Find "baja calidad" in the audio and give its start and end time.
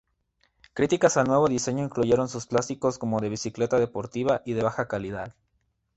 4.55-5.35